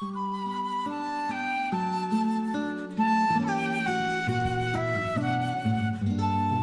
[0.00, 0.14] Un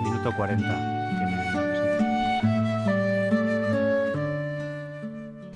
[0.04, 0.74] minuto cuarenta.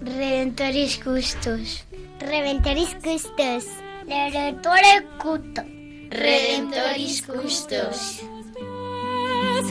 [0.02, 1.86] Redentoris Custos.
[2.20, 3.66] Redentoris Custos.
[4.05, 5.64] Redentore Cuto.
[6.09, 8.23] Redentoris Custos.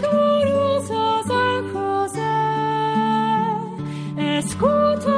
[0.00, 2.20] Glorioso San José,
[4.38, 5.17] escucha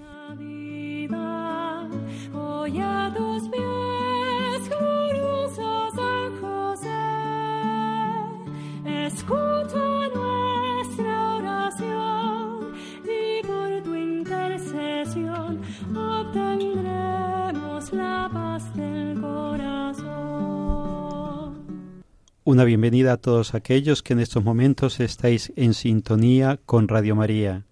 [22.51, 27.63] Una bienvenida a todos aquellos que en estos momentos estáis en sintonía con Radio María.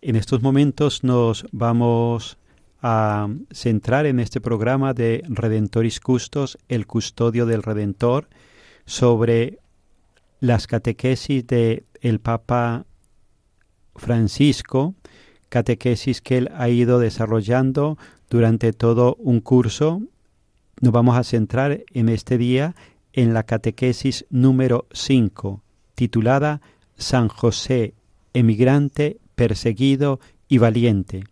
[0.00, 2.38] En estos momentos nos vamos
[2.80, 8.28] a centrar en este programa de Redentoris Custos, el custodio del Redentor,
[8.86, 9.58] sobre
[10.38, 12.86] las catequesis de el Papa
[13.96, 14.94] Francisco,
[15.48, 17.98] catequesis que él ha ido desarrollando
[18.30, 20.00] durante todo un curso.
[20.80, 22.76] Nos vamos a centrar en este día
[23.14, 25.62] en la catequesis número 5,
[25.94, 26.60] titulada
[26.96, 27.94] San José,
[28.32, 31.24] emigrante, perseguido y valiente.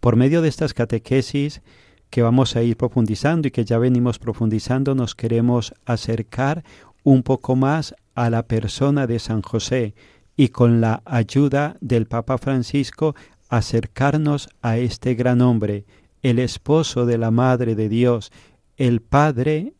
[0.00, 1.62] Por medio de estas catequesis
[2.10, 6.62] que vamos a ir profundizando y que ya venimos profundizando, nos queremos acercar
[7.02, 9.94] un poco más a la persona de San José
[10.36, 13.14] y con la ayuda del Papa Francisco
[13.48, 15.86] acercarnos a este gran hombre,
[16.22, 18.30] el esposo de la Madre de Dios,
[18.76, 19.72] el Padre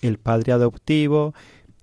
[0.00, 1.34] el Padre adoptivo,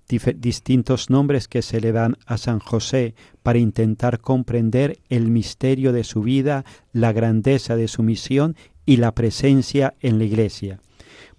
[0.08, 6.04] distintos nombres que se le dan a San José para intentar comprender el misterio de
[6.04, 10.80] su vida, la grandeza de su misión y la presencia en la Iglesia.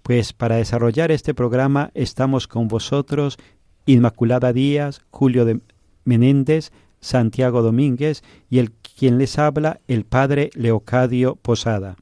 [0.02, 3.38] Pues para desarrollar este programa estamos con vosotros
[3.86, 5.60] Inmaculada Díaz, Julio de
[6.04, 11.96] Menéndez, Santiago Domínguez y el quien les habla, el Padre Leocadio Posada.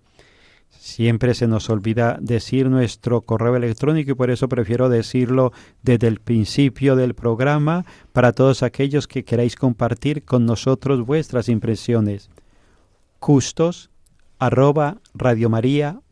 [0.85, 5.51] Siempre se nos olvida decir nuestro correo electrónico y por eso prefiero decirlo
[5.83, 12.29] desde el principio del programa para todos aquellos que queráis compartir con nosotros vuestras impresiones.
[13.19, 13.89] Custos
[14.39, 16.03] arroba radiomaria.es.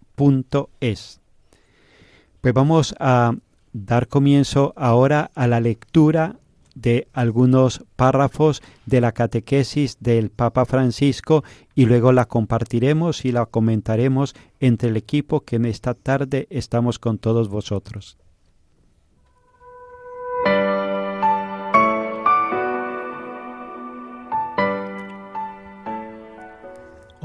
[2.40, 3.34] Pues vamos a
[3.74, 6.36] dar comienzo ahora a la lectura
[6.74, 11.44] de algunos párrafos de la catequesis del Papa Francisco
[11.74, 16.98] y luego la compartiremos y la comentaremos entre el equipo que en esta tarde estamos
[16.98, 18.18] con todos vosotros.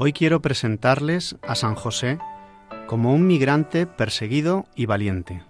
[0.00, 2.18] Hoy quiero presentarles a San José
[2.86, 5.42] como un migrante perseguido y valiente.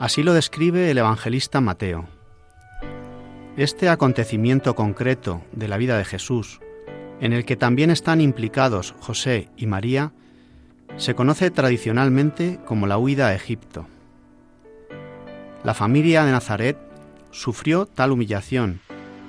[0.00, 2.08] Así lo describe el evangelista Mateo.
[3.56, 6.60] Este acontecimiento concreto de la vida de Jesús,
[7.20, 10.12] en el que también están implicados José y María,
[10.96, 13.86] se conoce tradicionalmente como la huida a Egipto.
[15.64, 16.78] La familia de Nazaret
[17.30, 18.80] sufrió tal humillación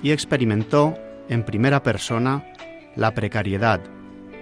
[0.02, 0.98] y experimentó
[1.28, 2.46] en primera persona
[2.96, 3.82] la precariedad,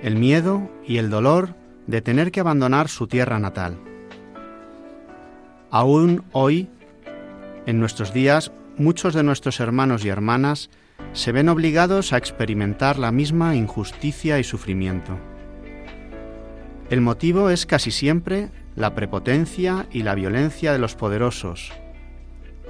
[0.04, 1.56] el miedo y el dolor
[1.88, 3.80] de tener que abandonar su tierra natal.
[5.72, 6.70] Aún hoy,
[7.66, 8.52] en nuestros días,
[8.82, 10.70] muchos de nuestros hermanos y hermanas
[11.14, 15.18] se ven obligados a experimentar la misma injusticia y sufrimiento.
[16.90, 21.72] El motivo es casi siempre la prepotencia y la violencia de los poderosos.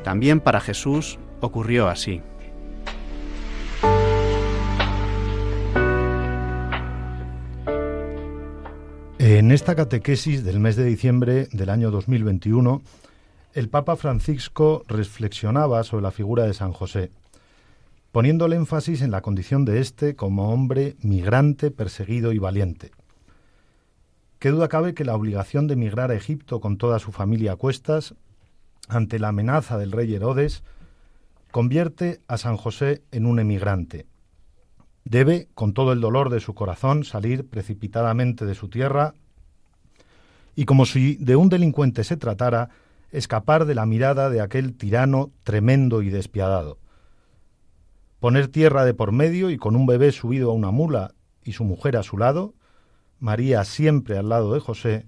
[0.03, 2.21] También para Jesús ocurrió así.
[9.17, 12.81] En esta catequesis del mes de diciembre del año 2021,
[13.53, 17.11] el Papa Francisco reflexionaba sobre la figura de San José,
[18.11, 22.91] poniendo el énfasis en la condición de éste como hombre migrante, perseguido y valiente.
[24.39, 27.55] Qué duda cabe que la obligación de emigrar a Egipto con toda su familia a
[27.57, 28.15] cuestas,
[28.87, 30.63] ante la amenaza del rey Herodes,
[31.51, 34.07] convierte a San José en un emigrante.
[35.03, 39.13] Debe, con todo el dolor de su corazón, salir precipitadamente de su tierra
[40.55, 42.69] y, como si de un delincuente se tratara,
[43.11, 46.79] escapar de la mirada de aquel tirano tremendo y despiadado.
[48.19, 51.13] Poner tierra de por medio y con un bebé subido a una mula
[51.43, 52.53] y su mujer a su lado,
[53.19, 55.05] María siempre al lado de José,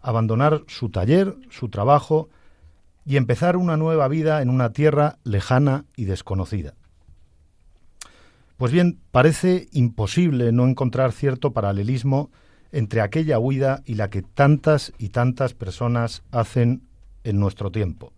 [0.00, 2.28] abandonar su taller, su trabajo,
[3.06, 6.74] y empezar una nueva vida en una tierra lejana y desconocida.
[8.56, 12.30] Pues bien, parece imposible no encontrar cierto paralelismo
[12.72, 16.82] entre aquella huida y la que tantas y tantas personas hacen
[17.24, 18.12] en nuestro tiempo.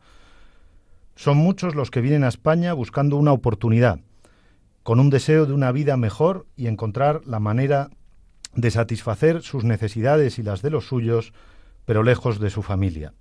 [1.15, 4.01] Son muchos los que vienen a España buscando una oportunidad,
[4.83, 7.89] con un deseo de una vida mejor y encontrar la manera
[8.55, 11.33] de satisfacer sus necesidades y las de los suyos,
[11.85, 13.15] pero lejos de su familia.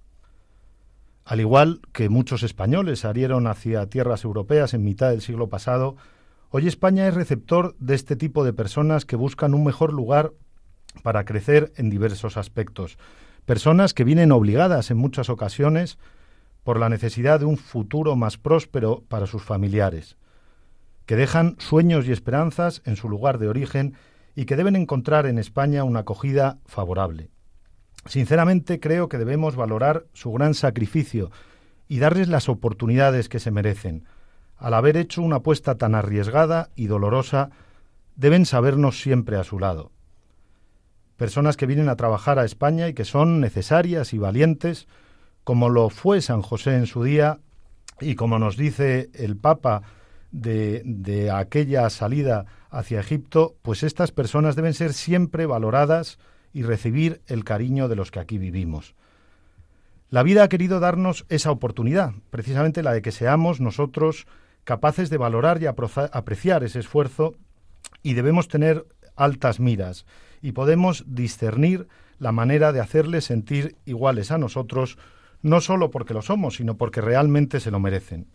[1.24, 5.96] Al igual que muchos españoles salieron hacia tierras europeas en mitad del siglo pasado,
[6.52, 10.34] hoy España es receptor de este tipo de personas que buscan un mejor lugar
[11.02, 12.98] para crecer en diversos aspectos,
[13.46, 15.98] personas que vienen obligadas en muchas ocasiones
[16.64, 20.18] por la necesidad de un futuro más próspero para sus familiares,
[21.06, 23.96] que dejan sueños y esperanzas en su lugar de origen
[24.36, 27.30] y que deben encontrar en España una acogida favorable.
[28.06, 31.32] Sinceramente creo que debemos valorar su gran sacrificio
[31.88, 34.06] y darles las oportunidades que se merecen.
[34.58, 37.52] Al haber hecho una apuesta tan arriesgada y dolorosa,
[38.16, 39.92] deben sabernos siempre a su lado.
[41.18, 44.88] Personas que vienen a trabajar a España y que son necesarias y valientes,
[45.44, 47.40] como lo fue San José en su día
[48.02, 49.84] y como nos dice el Papa
[50.32, 56.20] de, aquella salida hacia Egipto, pues estas personas deben ser siempre valoradas
[56.52, 58.96] y recibir el cariño de los que aquí vivimos.
[60.10, 64.28] La vida ha querido darnos esa oportunidad, precisamente la de que seamos nosotros
[64.66, 67.36] capaces de valorar y apreciar ese esfuerzo
[68.04, 68.86] y debemos tener
[69.16, 70.06] altas miras
[70.42, 71.88] y podemos discernir
[72.20, 74.98] la manera de hacerles sentir iguales a nosotros,
[75.42, 78.28] no solo porque lo somos, sino porque realmente se lo merecen.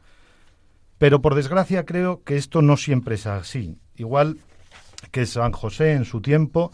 [0.99, 3.79] Pero por desgracia creo que esto no siempre es así.
[3.97, 4.39] Igual
[5.11, 6.73] que San José en su tiempo,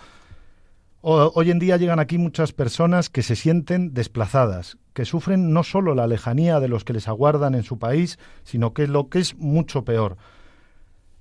[1.01, 5.95] hoy en día llegan aquí muchas personas que se sienten desplazadas, que sufren no solo
[5.95, 9.37] la lejanía de los que les aguardan en su país, sino que lo que es
[9.37, 10.17] mucho peor,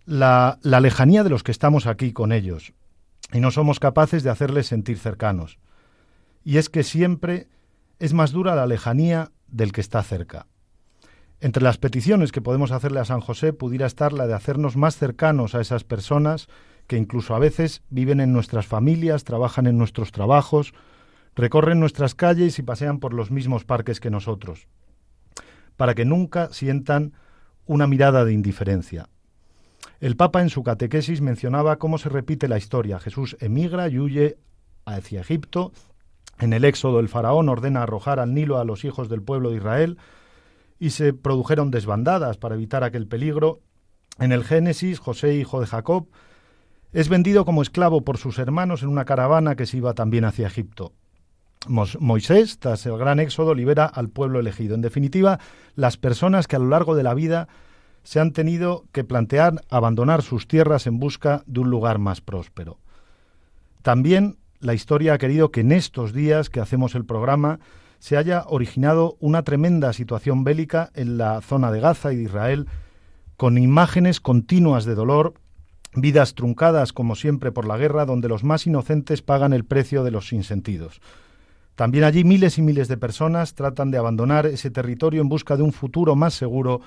[0.05, 2.73] la, la lejanía de los que estamos aquí con ellos,
[3.31, 5.59] y no somos capaces de hacerles sentir cercanos.
[6.43, 7.47] Y es que siempre
[7.99, 10.47] es más dura la lejanía del que está cerca.
[11.41, 14.95] Entre las peticiones que podemos hacerle a San José pudiera estar la de hacernos más
[14.97, 16.47] cercanos a esas personas
[16.87, 20.73] que incluso a veces viven en nuestras familias, trabajan en nuestros trabajos,
[21.35, 24.67] recorren nuestras calles y pasean por los mismos parques que nosotros,
[25.75, 27.13] para que nunca sientan
[27.65, 29.09] una mirada de indiferencia.
[30.05, 32.99] El Papa en su catequesis mencionaba cómo se repite la historia.
[32.99, 34.37] Jesús emigra y huye
[34.85, 35.71] hacia Egipto.
[36.37, 39.57] En el Éxodo el faraón ordena arrojar al Nilo a los hijos del pueblo de
[39.57, 39.97] Israel
[40.77, 43.61] y se produjeron desbandadas para evitar aquel peligro.
[44.19, 46.07] En el Génesis, José, hijo de Jacob,
[46.93, 50.45] es vendido como esclavo por sus hermanos en una caravana que se iba también hacia
[50.45, 50.93] Egipto.
[51.67, 54.75] Moisés, tras el gran éxodo, libera al pueblo elegido.
[54.75, 55.39] En definitiva,
[55.73, 57.47] las personas que a lo largo de la vida
[58.05, 62.77] se han tenido que plantear abandonar sus tierras en busca de un lugar más próspero.
[63.81, 67.59] También la historia ha querido que en estos días que hacemos el programa
[67.99, 72.67] se haya originado una tremenda situación bélica en la zona de Gaza y de Israel,
[73.37, 75.33] con imágenes continuas de dolor
[75.95, 80.11] vidas truncadas como siempre por la guerra, donde los más inocentes pagan el precio de
[80.11, 81.01] los sinsentidos.
[81.75, 85.63] También allí miles y miles de personas tratan de abandonar ese territorio en busca de
[85.63, 86.81] un futuro más seguro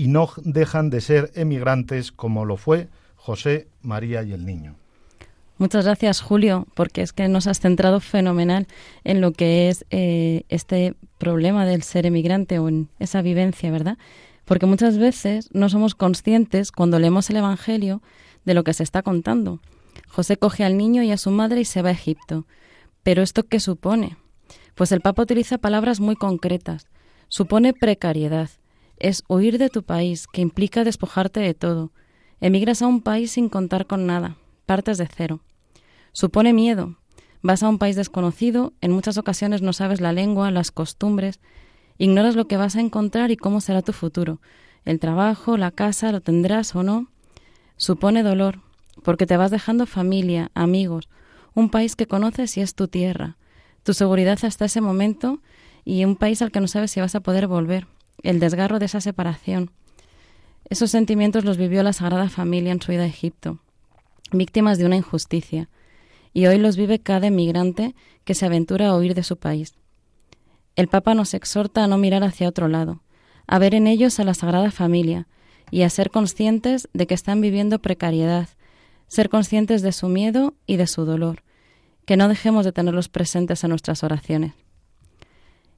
[0.00, 4.76] y no dejan de ser emigrantes como lo fue José, María y el niño.
[5.58, 8.66] Muchas gracias, Julio, porque es que nos has centrado fenomenal
[9.04, 13.98] en lo que es eh, este problema del ser emigrante o en esa vivencia, ¿verdad?
[14.46, 18.00] Porque muchas veces no somos conscientes cuando leemos el Evangelio
[18.46, 19.60] de lo que se está contando.
[20.08, 22.46] José coge al niño y a su madre y se va a Egipto.
[23.02, 24.16] ¿Pero esto qué supone?
[24.74, 26.86] Pues el Papa utiliza palabras muy concretas.
[27.28, 28.48] Supone precariedad.
[29.00, 31.90] Es huir de tu país, que implica despojarte de todo.
[32.42, 34.36] Emigras a un país sin contar con nada.
[34.66, 35.40] Partes de cero.
[36.12, 36.98] Supone miedo.
[37.40, 41.40] Vas a un país desconocido, en muchas ocasiones no sabes la lengua, las costumbres,
[41.96, 44.42] ignoras lo que vas a encontrar y cómo será tu futuro.
[44.84, 47.06] El trabajo, la casa, lo tendrás o no.
[47.78, 48.60] Supone dolor,
[49.02, 51.08] porque te vas dejando familia, amigos,
[51.54, 53.38] un país que conoces y es tu tierra,
[53.82, 55.40] tu seguridad hasta ese momento
[55.86, 57.86] y un país al que no sabes si vas a poder volver,
[58.22, 59.70] el desgarro de esa separación.
[60.68, 63.58] Esos sentimientos los vivió la Sagrada Familia en su ida a Egipto,
[64.32, 65.68] víctimas de una injusticia,
[66.32, 69.74] y hoy los vive cada emigrante que se aventura a huir de su país.
[70.76, 73.02] El Papa nos exhorta a no mirar hacia otro lado,
[73.46, 75.26] a ver en ellos a la Sagrada Familia
[75.70, 78.48] y a ser conscientes de que están viviendo precariedad,
[79.08, 81.42] ser conscientes de su miedo y de su dolor,
[82.06, 84.54] que no dejemos de tenerlos presentes en nuestras oraciones.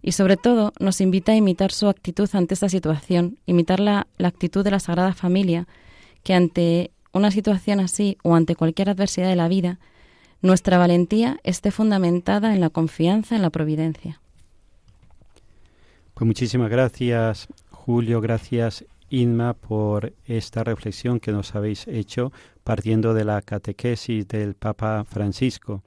[0.02, 4.28] Y sobre todo nos invita a imitar su actitud ante esta situación, imitar la, la
[4.28, 5.68] actitud de la Sagrada Familia,
[6.24, 9.78] que ante una situación así o ante cualquier adversidad de la vida,
[10.40, 14.20] nuestra valentía esté fundamentada en la confianza en la providencia.
[16.14, 22.32] Pues muchísimas gracias, Julio, gracias, Inma, por esta reflexión que nos habéis hecho
[22.64, 25.82] partiendo de la catequesis del Papa Francisco.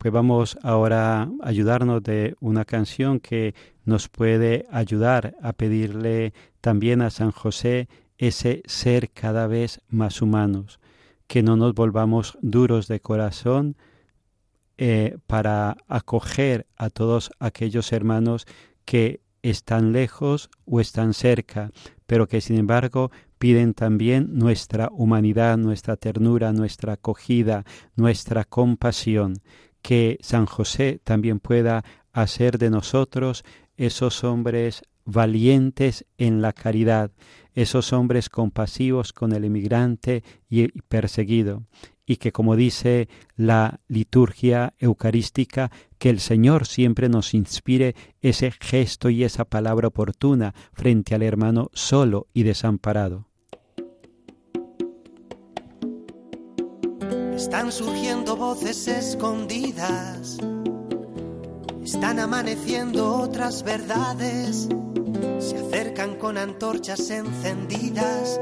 [0.00, 3.54] Pues vamos ahora a ayudarnos de una canción que
[3.84, 10.80] nos puede ayudar a pedirle también a San José ese ser cada vez más humanos,
[11.26, 13.76] que no nos volvamos duros de corazón
[14.78, 18.46] eh, para acoger a todos aquellos hermanos
[18.86, 21.72] que están lejos o están cerca,
[22.06, 27.66] pero que sin embargo piden también nuestra humanidad, nuestra ternura, nuestra acogida,
[27.96, 29.34] nuestra compasión
[29.82, 33.44] que San José también pueda hacer de nosotros
[33.76, 37.10] esos hombres valientes en la caridad,
[37.54, 41.64] esos hombres compasivos con el emigrante y perseguido,
[42.06, 49.10] y que como dice la liturgia eucarística, que el Señor siempre nos inspire ese gesto
[49.10, 53.29] y esa palabra oportuna frente al hermano solo y desamparado.
[57.40, 60.36] Están surgiendo voces escondidas,
[61.82, 64.68] están amaneciendo otras verdades,
[65.38, 68.38] se acercan con antorchas encendidas,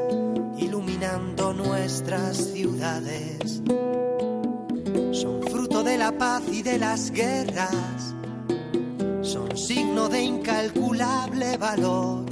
[0.59, 3.63] iluminando nuestras ciudades.
[5.13, 8.17] Son fruto de la paz y de las guerras,
[9.23, 12.27] son signo de incalculable valor.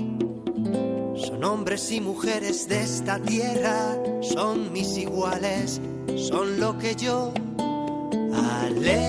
[1.16, 5.80] Son hombres y mujeres de esta tierra, son mis iguales
[6.16, 7.32] son lo que yo.
[8.62, 9.06] Alégrense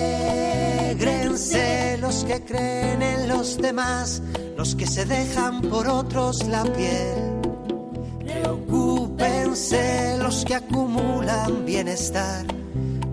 [2.00, 4.22] los que creen en los demás,
[4.56, 7.40] los que se dejan por otros la piel.
[8.24, 12.44] Preocúpense los que acumulan bienestar,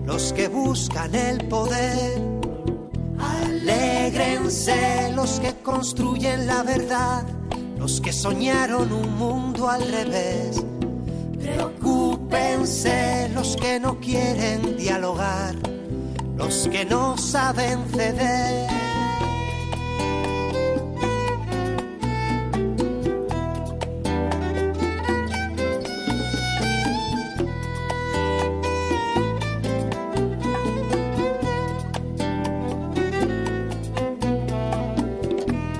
[0.04, 2.20] los que buscan el poder.
[3.18, 7.24] Alégrense los que construyen la verdad,
[7.78, 10.62] los que soñaron un mundo al revés.
[11.38, 12.15] Preocúpense
[13.34, 15.54] los que no quieren dialogar,
[16.36, 18.68] los que no saben ceder.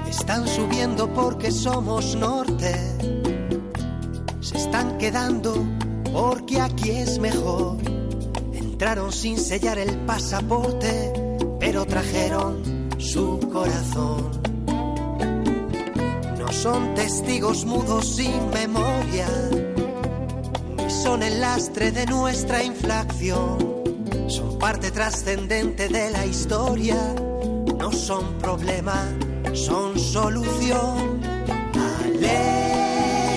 [0.09, 2.75] Están subiendo porque somos norte,
[4.41, 5.76] se están quedando
[6.17, 7.77] porque aquí es mejor.
[8.55, 11.13] Entraron sin sellar el pasaporte,
[11.61, 14.31] pero trajeron su corazón.
[16.39, 19.29] No son testigos mudos sin memoria,
[20.79, 23.59] ni son el lastre de nuestra inflación.
[24.29, 26.97] Son parte trascendente de la historia,
[27.79, 29.07] no son problema,
[29.53, 31.21] son solución.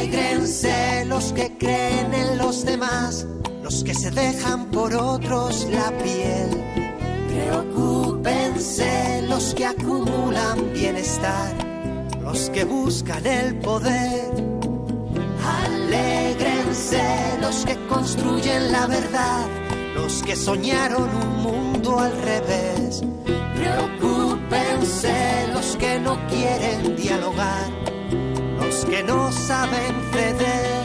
[0.08, 3.28] Alégrense los que creen en los demás,
[3.62, 6.50] los que se dejan por otros la piel.
[7.28, 11.52] Preocúpense los que acumulan bienestar,
[12.22, 14.32] los que buscan el poder.
[15.62, 17.04] Alégrense
[17.42, 19.46] los que construyen la verdad,
[19.96, 23.02] los que soñaron un mundo al revés.
[23.58, 27.70] Preocúpense los que no quieren dialogar,
[28.62, 30.79] los que no saben ceder.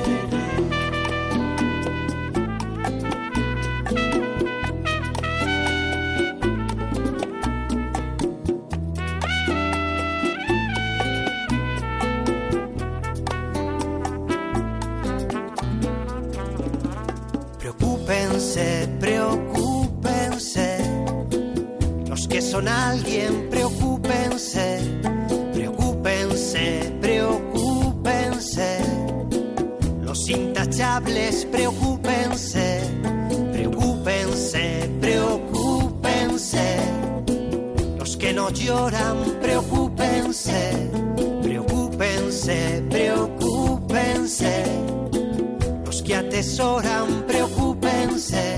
[47.27, 48.57] preocúpense,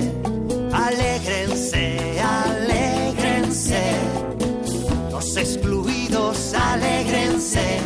[0.72, 3.82] alégrense, alégrense.
[5.10, 7.80] Los excluidos, alégrense,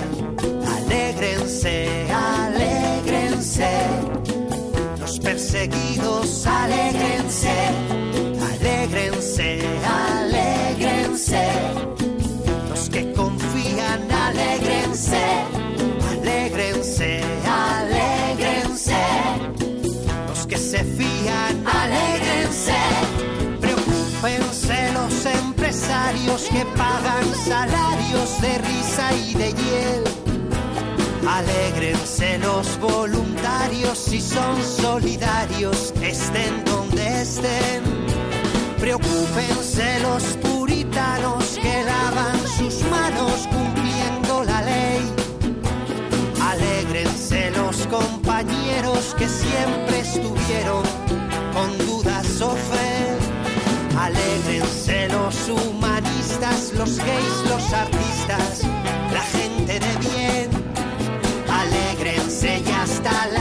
[0.77, 3.69] alégrense, alégrense.
[4.99, 7.55] Los perseguidos, alégrense,
[8.51, 11.49] alégrense, alégrense.
[12.69, 15.40] Los que confían, alégrense.
[26.13, 30.05] Que pagan salarios de risa y de hiel.
[31.29, 37.83] Alégrense los voluntarios si son solidarios, estén donde estén.
[38.81, 45.03] Preocúpense los puritanos que lavan sus manos cumpliendo la ley.
[46.43, 50.83] Alégrense los compañeros que siempre estuvieron
[51.55, 53.01] con dudas o fe.
[53.97, 55.35] Alégrense los
[56.41, 58.63] los gays, los artistas,
[59.13, 60.49] la gente de bien.
[61.51, 63.40] Alégrense y hasta la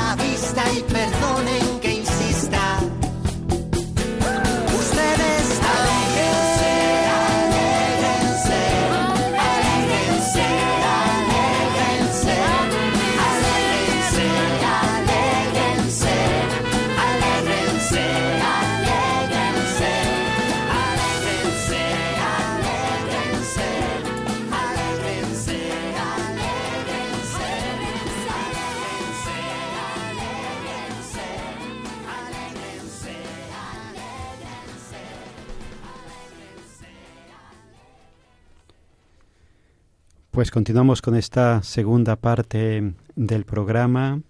[40.40, 44.22] Pues continuamos con esta segunda parte del programa.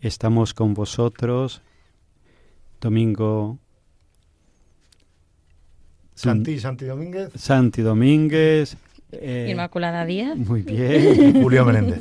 [0.00, 1.60] Estamos con vosotros,
[2.80, 3.58] Domingo
[6.14, 7.32] Santi, Santi Domínguez.
[7.34, 8.78] Santi Domínguez.
[9.12, 10.38] eh, Inmaculada Díaz.
[10.38, 11.34] Muy bien.
[11.42, 12.00] Julio Menéndez.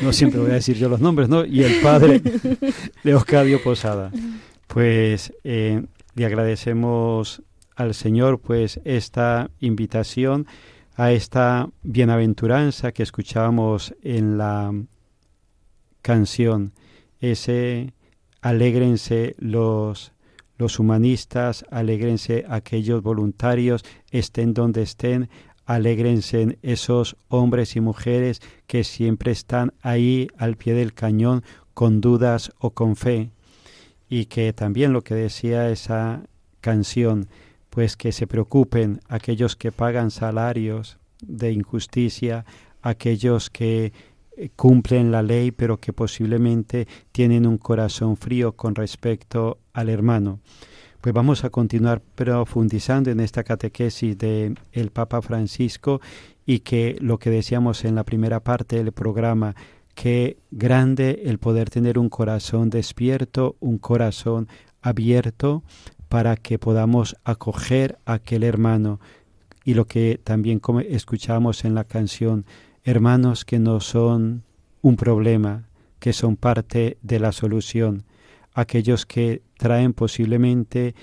[0.00, 1.44] No siempre voy a decir yo los nombres, ¿no?
[1.44, 2.22] Y el padre
[3.02, 4.12] Leoscadio Posada.
[4.68, 5.82] Pues eh,
[6.14, 7.42] le agradecemos
[7.74, 10.46] al Señor pues esta invitación
[10.96, 14.72] a esta bienaventuranza que escuchábamos en la
[16.02, 16.72] canción,
[17.20, 17.94] ese
[18.40, 20.12] alégrense los
[20.58, 25.28] los humanistas, alégrense aquellos voluntarios, estén donde estén,
[25.66, 31.42] alégrense esos hombres y mujeres que siempre están ahí al pie del cañón
[31.74, 33.30] con dudas o con fe.
[34.08, 36.22] Y que también lo que decía esa
[36.60, 37.28] canción,
[37.76, 42.46] pues que se preocupen aquellos que pagan salarios de injusticia,
[42.80, 43.92] aquellos que
[44.34, 50.40] eh, cumplen la ley pero que posiblemente tienen un corazón frío con respecto al hermano.
[51.02, 56.00] Pues vamos a continuar profundizando en esta catequesis de el Papa Francisco
[56.46, 59.54] y que lo que decíamos en la primera parte del programa,
[59.94, 64.48] que grande el poder tener un corazón despierto, un corazón
[64.80, 65.62] abierto
[66.16, 69.00] para que podamos acoger a aquel hermano.
[69.66, 72.46] Y lo que también escuchamos en la canción,
[72.84, 74.42] hermanos que no son
[74.80, 78.04] un problema, que son parte de la solución,
[78.54, 80.94] aquellos que traen posiblemente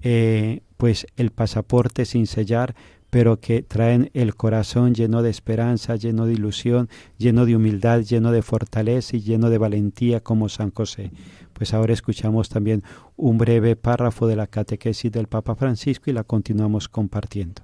[0.00, 2.74] eh, pues el pasaporte sin sellar,
[3.14, 8.32] pero que traen el corazón lleno de esperanza, lleno de ilusión, lleno de humildad, lleno
[8.32, 11.12] de fortaleza y lleno de valentía como San José.
[11.52, 12.82] Pues ahora escuchamos también
[13.14, 17.62] un breve párrafo de la catequesis del Papa Francisco y la continuamos compartiendo.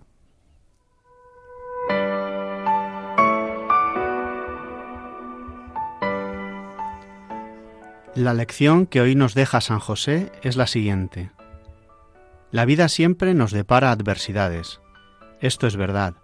[8.14, 11.32] La lección que hoy nos deja San José es la siguiente.
[12.52, 14.80] La vida siempre nos depara adversidades.
[15.40, 16.14] Esto es verdad,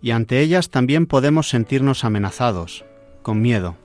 [0.00, 2.84] y ante ellas también podemos sentirnos amenazados,
[3.22, 3.76] con miedo.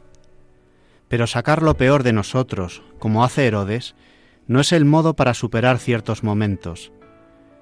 [1.08, 3.96] Pero sacar lo peor de nosotros, como hace Herodes,
[4.48, 6.92] no es el modo para superar ciertos momentos,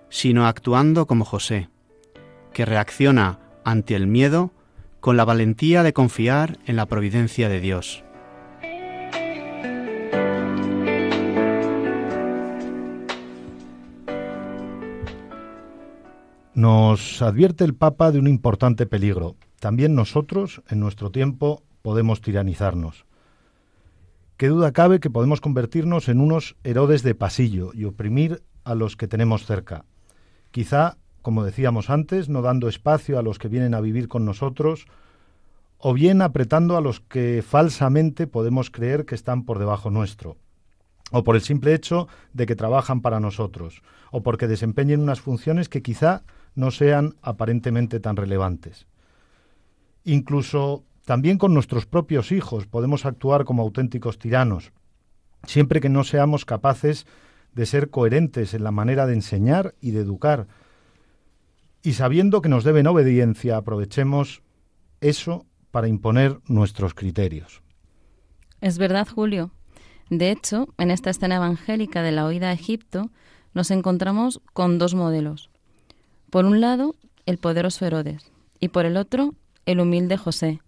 [0.10, 1.70] sino actuando como José,
[2.54, 4.52] que reacciona ante el miedo
[5.00, 8.04] con la valentía de confiar en la providencia de Dios.
[16.54, 19.38] Nos advierte el Papa de un importante peligro.
[19.62, 23.06] También nosotros, en nuestro tiempo, podemos tiranizarnos.
[24.36, 28.98] Qué duda cabe que podemos convertirnos en unos Herodes de pasillo y oprimir a los
[28.98, 29.86] que tenemos cerca.
[30.52, 34.88] Quizá, como decíamos antes, no dando espacio a los que vienen a vivir con nosotros,
[35.78, 40.36] o bien apretando a los que falsamente podemos creer que están por debajo nuestro,
[41.12, 45.70] o por el simple hecho de que trabajan para nosotros, o porque desempeñen unas funciones
[45.70, 46.24] que quizá
[46.56, 48.88] no sean aparentemente tan relevantes.
[50.04, 54.72] Incluso también con nuestros propios hijos podemos actuar como auténticos tiranos,
[55.44, 57.06] siempre que no seamos capaces
[57.54, 60.48] de ser coherentes en la manera de enseñar y de educar.
[61.84, 64.44] Y sabiendo que nos deben obediencia, aprovechemos
[65.02, 67.62] eso para imponer nuestros criterios.
[68.62, 69.52] Es verdad, Julio.
[70.10, 73.10] De hecho, en esta escena evangélica de la huida a Egipto,
[73.54, 75.51] nos encontramos con dos modelos.
[76.32, 80.62] Por un lado, el poderoso Herodes, y por el otro, el humilde José.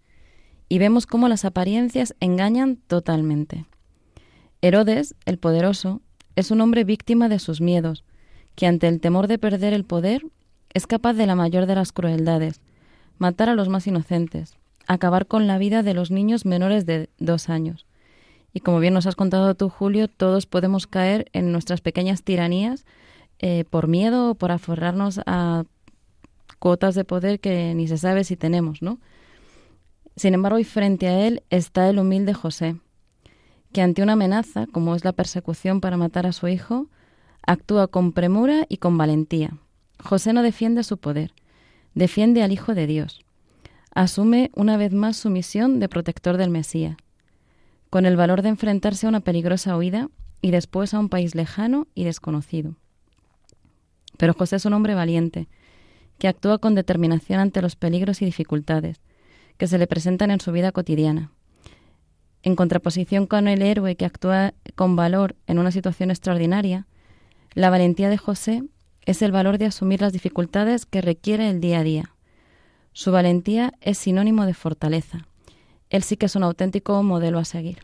[0.67, 3.65] Y vemos cómo las apariencias engañan totalmente.
[4.61, 6.01] Herodes, el poderoso,
[6.35, 8.03] es un hombre víctima de sus miedos,
[8.55, 10.25] que ante el temor de perder el poder
[10.73, 12.59] es capaz de la mayor de las crueldades,
[13.17, 17.47] matar a los más inocentes, acabar con la vida de los niños menores de dos
[17.47, 17.85] años.
[18.53, 22.85] Y como bien nos has contado tú, Julio, todos podemos caer en nuestras pequeñas tiranías
[23.43, 25.65] eh, por miedo o por aferrarnos a
[26.59, 28.99] cuotas de poder que ni se sabe si tenemos, ¿no?
[30.15, 32.77] Sin embargo, y frente a él está el humilde José,
[33.71, 36.87] que ante una amenaza, como es la persecución para matar a su hijo,
[37.45, 39.57] actúa con premura y con valentía.
[39.99, 41.33] José no defiende su poder,
[41.93, 43.23] defiende al Hijo de Dios
[43.93, 46.97] asume una vez más su misión de protector del Mesías,
[47.89, 50.09] con el valor de enfrentarse a una peligrosa huida
[50.41, 52.75] y después a un país lejano y desconocido.
[54.17, 55.47] Pero José es un hombre valiente,
[56.17, 59.01] que actúa con determinación ante los peligros y dificultades
[59.57, 61.31] que se le presentan en su vida cotidiana.
[62.41, 66.87] En contraposición con el héroe que actúa con valor en una situación extraordinaria,
[67.53, 68.63] la valentía de José
[69.05, 72.13] es el valor de asumir las dificultades que requiere el día a día,
[72.93, 75.25] su valentía es sinónimo de fortaleza.
[75.89, 77.79] Él sí que es un auténtico modelo a seguir.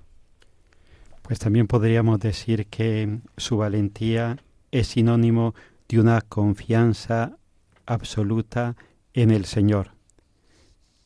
[1.23, 4.37] Pues también podríamos decir que su valentía
[4.71, 5.55] es sinónimo
[5.89, 7.37] de una confianza
[7.85, 8.77] absoluta
[9.13, 9.91] en el Señor.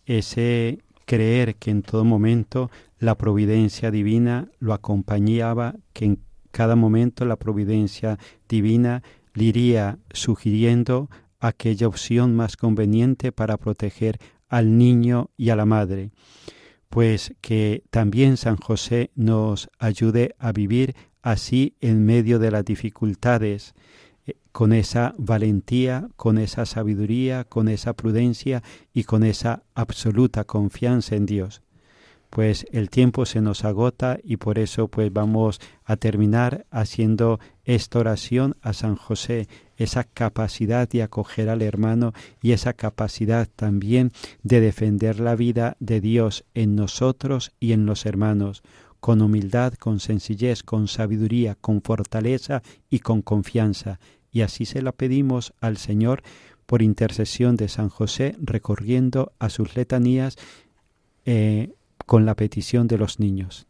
[0.06, 2.69] Ese creer que en todo momento
[3.00, 6.19] la providencia divina lo acompañaba, que en
[6.52, 9.02] cada momento la providencia divina
[9.34, 14.19] le iría sugiriendo aquella opción más conveniente para proteger
[14.50, 16.12] al niño y a la madre.
[16.89, 23.74] Pues que también San José nos ayude a vivir así en medio de las dificultades,
[24.54, 28.63] con esa valentía, con esa sabiduría, con esa prudencia
[28.94, 31.62] y con esa absoluta confianza en Dios.
[32.30, 38.00] Pues el tiempo se nos agota y por eso pues vamos a terminar haciendo esta
[38.00, 44.12] oración a San José esa capacidad de acoger al hermano y esa capacidad también
[44.44, 48.63] de defender la vida de Dios en nosotros y en los hermanos,
[49.00, 54.00] con humildad, con sencillez, con sabiduría, con fortaleza y con confianza.
[54.34, 56.24] Y así se la pedimos al Señor
[56.65, 60.38] por intercesión de San José, recorriendo a sus letanías
[61.26, 61.74] eh,
[62.06, 63.67] con la petición de los niños.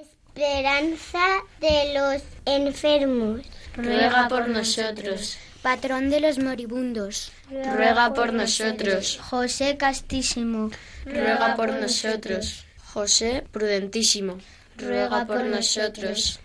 [0.00, 1.20] Esperanza
[1.60, 3.42] de los enfermos.
[3.76, 5.36] Ruega por nosotros.
[5.62, 7.32] Patrón de los moribundos.
[7.50, 9.20] Ruega por nosotros.
[9.22, 10.70] José Castísimo.
[11.04, 12.64] Ruega por nosotros.
[12.82, 14.38] José Prudentísimo.
[14.78, 16.40] Ruega por nosotros.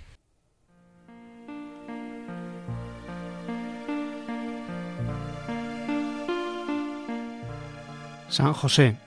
[8.38, 8.98] San José,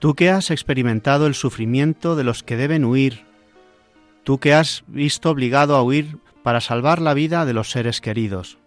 [0.00, 3.24] tú que has experimentado el sufrimiento de los que deben huir
[4.22, 8.58] tú que has visto obligado a huir para salvar la vida de los seres queridos.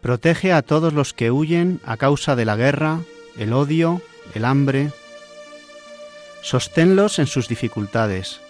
[0.00, 3.02] Protege a todos los que huyen a causa de la guerra,
[3.38, 4.02] el odio,
[4.34, 4.90] el hambre.
[6.42, 8.40] Sosténlos en sus dificultades.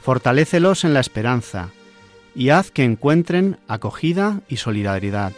[0.00, 1.68] Fortalécelos en la esperanza
[2.34, 5.32] y haz que encuentren acogida y solidaridad.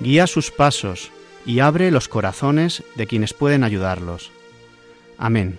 [0.00, 1.12] Guía sus pasos
[1.48, 4.30] y abre los corazones de quienes pueden ayudarlos.
[5.16, 5.58] Amén.